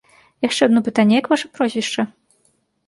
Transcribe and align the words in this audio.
Яшчэ 0.45 0.61
адно 0.67 0.79
пытанне, 0.89 1.15
як 1.21 1.31
ваша 1.35 1.47
прозвішча? 1.59 2.09